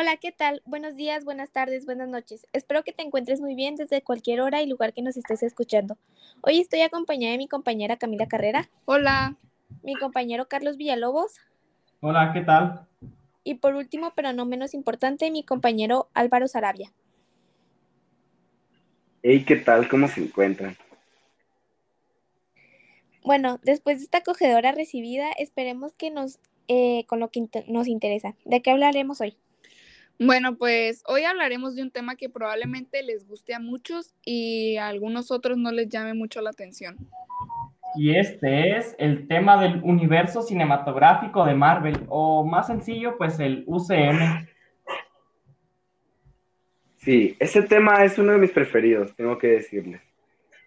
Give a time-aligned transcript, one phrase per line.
[0.00, 0.62] Hola, ¿qué tal?
[0.64, 2.46] Buenos días, buenas tardes, buenas noches.
[2.54, 5.98] Espero que te encuentres muy bien desde cualquier hora y lugar que nos estés escuchando.
[6.40, 8.70] Hoy estoy acompañada de mi compañera Camila Carrera.
[8.86, 9.36] Hola.
[9.82, 11.34] Mi compañero Carlos Villalobos.
[12.00, 12.86] Hola, ¿qué tal?
[13.44, 16.90] Y por último, pero no menos importante, mi compañero Álvaro Sarabia.
[19.22, 19.86] Hey, ¿qué tal?
[19.86, 20.78] ¿Cómo se encuentran?
[23.22, 26.38] Bueno, después de esta acogedora recibida, esperemos que nos,
[26.68, 28.34] eh, con lo que nos interesa.
[28.46, 29.36] ¿De qué hablaremos hoy?
[30.22, 34.88] Bueno, pues hoy hablaremos de un tema que probablemente les guste a muchos y a
[34.88, 36.98] algunos otros no les llame mucho la atención.
[37.96, 43.64] Y este es el tema del universo cinematográfico de Marvel, o más sencillo, pues el
[43.66, 44.46] UCM.
[46.98, 50.02] Sí, ese tema es uno de mis preferidos, tengo que decirles.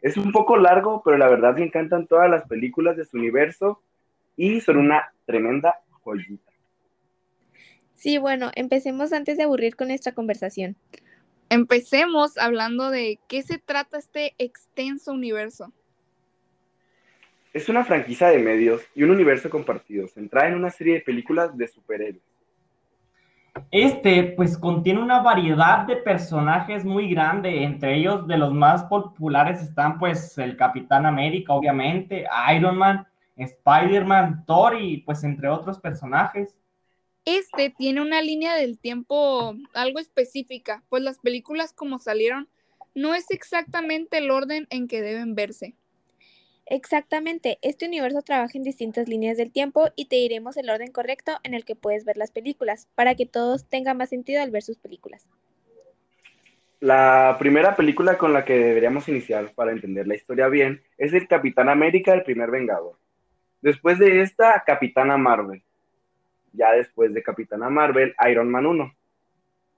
[0.00, 3.82] Es un poco largo, pero la verdad me encantan todas las películas de su universo
[4.34, 6.51] y son una tremenda joyita.
[8.02, 10.74] Sí, bueno, empecemos antes de aburrir con nuestra conversación.
[11.50, 15.72] Empecemos hablando de qué se trata este extenso universo.
[17.52, 21.56] Es una franquicia de medios y un universo compartido, centrada en una serie de películas
[21.56, 22.24] de superhéroes.
[23.70, 27.62] Este, pues, contiene una variedad de personajes muy grande.
[27.62, 34.44] Entre ellos, de los más populares están, pues, el Capitán América, obviamente, Iron Man, Spider-Man,
[34.44, 36.58] Thor y, pues, entre otros personajes.
[37.24, 42.48] Este tiene una línea del tiempo algo específica, pues las películas como salieron
[42.94, 45.74] no es exactamente el orden en que deben verse.
[46.66, 51.32] Exactamente, este universo trabaja en distintas líneas del tiempo y te diremos el orden correcto
[51.42, 54.62] en el que puedes ver las películas, para que todos tengan más sentido al ver
[54.62, 55.28] sus películas.
[56.80, 61.28] La primera película con la que deberíamos iniciar para entender la historia bien es el
[61.28, 62.98] Capitán América, el primer Vengador.
[63.60, 65.62] Después de esta, Capitana Marvel.
[66.52, 68.94] Ya después de Capitana Marvel, Iron Man 1.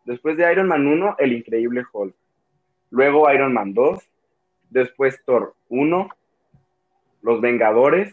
[0.04, 2.14] Después de Iron Man 1, el Increíble Hulk.
[2.90, 4.02] Luego Iron Man 2.
[4.70, 6.08] Después Thor 1,
[7.22, 8.12] los Vengadores,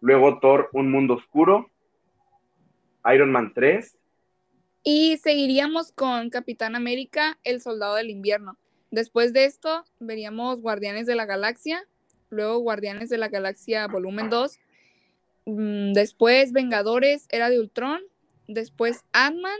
[0.00, 1.70] luego Thor, Un Mundo Oscuro,
[3.14, 3.96] Iron Man 3.
[4.82, 8.56] Y seguiríamos con Capitán América, El Soldado del Invierno.
[8.90, 11.86] Después de esto, veríamos Guardianes de la Galaxia,
[12.30, 14.67] luego Guardianes de la Galaxia Volumen 2, mm,
[15.48, 18.00] después Vengadores, Era de Ultron,
[18.46, 19.58] después Ant-Man,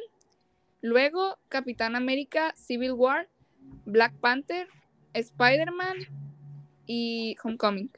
[0.82, 3.28] luego Capitán América, Civil War,
[3.86, 4.68] Black Panther,
[5.14, 5.96] Spider-Man
[6.86, 7.90] y Homecoming.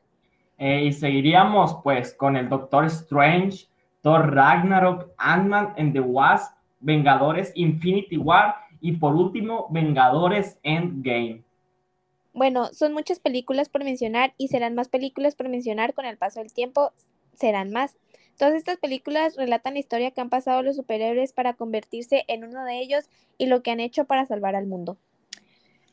[0.59, 3.67] Eh, y seguiríamos pues con el Doctor Strange,
[4.03, 11.43] Thor Ragnarok, Ant-Man and the Wasp, Vengadores Infinity War y por último Vengadores Endgame.
[12.33, 16.41] Bueno, son muchas películas por mencionar y serán más películas por mencionar con el paso
[16.41, 16.93] del tiempo,
[17.41, 17.97] serán más.
[18.39, 22.65] Todas estas películas relatan la historia que han pasado los superhéroes para convertirse en uno
[22.65, 23.07] de ellos
[23.39, 24.99] y lo que han hecho para salvar al mundo.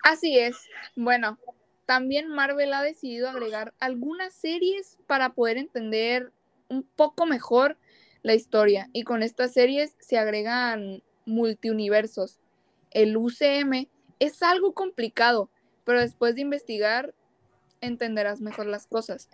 [0.03, 0.57] Así es.
[0.95, 1.39] Bueno,
[1.85, 6.31] también Marvel ha decidido agregar algunas series para poder entender
[6.69, 7.77] un poco mejor
[8.23, 8.89] la historia.
[8.93, 12.39] Y con estas series se agregan multiuniversos.
[12.91, 13.87] El UCM
[14.19, 15.49] es algo complicado,
[15.83, 17.13] pero después de investigar
[17.81, 19.29] entenderás mejor las cosas.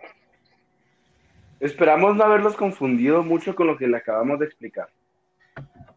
[1.64, 4.90] Esperamos no haberlos confundido mucho con lo que le acabamos de explicar.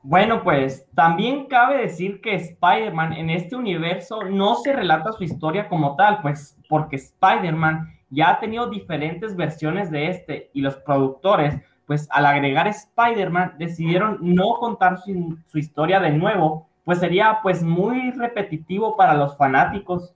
[0.01, 5.67] Bueno, pues también cabe decir que Spider-Man en este universo no se relata su historia
[5.67, 11.55] como tal, pues porque Spider-Man ya ha tenido diferentes versiones de este y los productores,
[11.85, 17.61] pues al agregar Spider-Man decidieron no contar su, su, historia de nuevo, pues sería pues
[17.61, 20.13] muy repetitivo para los fanáticos.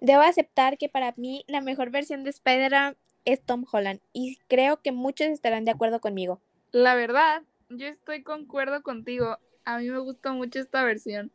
[0.00, 4.80] Debo aceptar que para mí la mejor versión de Spider-Man es Tom Holland y creo
[4.82, 6.40] que muchos estarán de acuerdo conmigo.
[6.72, 9.38] La verdad, yo estoy concuerdo contigo.
[9.64, 11.30] A mí me gusta mucho esta versión.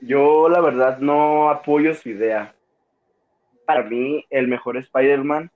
[0.00, 2.54] Yo la verdad no apoyo su idea.
[3.66, 5.50] Para mí el mejor Spider-Man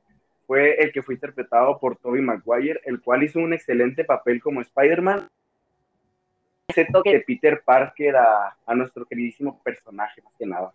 [0.47, 4.63] fue el que fue interpretado por Tobey Maguire, el cual hizo un excelente papel como
[4.63, 5.29] Spider-Man.
[6.69, 10.73] Excepto que Peter Parker a, a, nuestro queridísimo personaje, más que nada.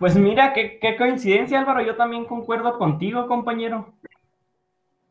[0.00, 3.92] Pues mira, qué, qué coincidencia Álvaro, yo también concuerdo contigo, compañero.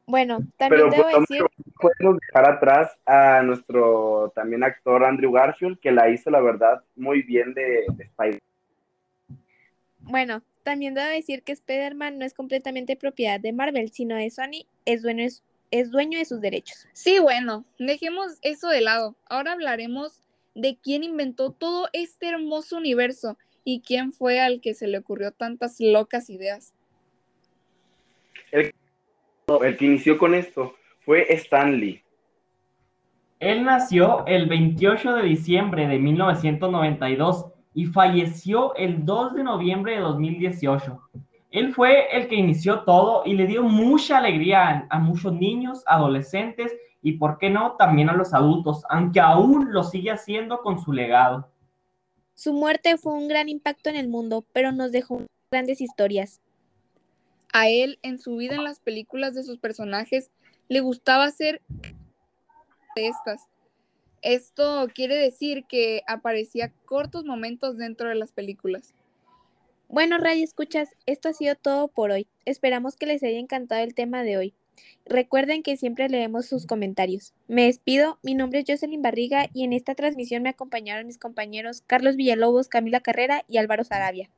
[0.08, 1.46] Bueno, también Pero debo decir.
[1.80, 7.22] Podemos dejar atrás a nuestro también actor Andrew Garfield, que la hizo, la verdad, muy
[7.22, 8.42] bien de, de Spider.
[10.00, 14.66] Bueno, también debo decir que Spider-Man no es completamente propiedad de Marvel, sino de Sony,
[14.86, 16.88] es dueño, es, es dueño de sus derechos.
[16.94, 19.16] Sí, bueno, dejemos eso de lado.
[19.30, 20.24] Ahora hablaremos
[20.56, 23.38] de quién inventó todo este hermoso universo
[23.70, 26.74] y quién fue al que se le ocurrió tantas locas ideas.
[28.52, 28.74] El
[29.64, 32.04] el que inició con esto fue Stan Lee.
[33.40, 40.02] Él nació el 28 de diciembre de 1992 y falleció el 2 de noviembre de
[40.02, 41.00] 2018.
[41.52, 46.76] Él fue el que inició todo y le dio mucha alegría a, muchos niños, adolescentes
[47.02, 50.92] y, por qué no, también a los adultos, aunque aún lo sigue haciendo con su
[50.92, 51.50] legado.
[52.40, 56.40] Su muerte fue un gran impacto en el mundo, pero nos dejó grandes historias.
[57.52, 60.32] A él, en su vida en las películas de sus personajes,
[60.70, 61.62] le gustaba hacer
[62.96, 63.50] estas.
[64.22, 68.94] Esto quiere decir que aparecía cortos momentos dentro de las películas.
[69.90, 72.26] Bueno, Radio Escuchas, esto ha sido todo por hoy.
[72.46, 74.54] Esperamos que les haya encantado el tema de hoy.
[75.06, 77.34] Recuerden que siempre leemos sus comentarios.
[77.48, 81.84] Me despido, mi nombre es Jocelyn Barriga y en esta transmisión me acompañaron mis compañeros
[81.88, 84.30] Carlos Villalobos, Camila Carrera y Álvaro Sarabia.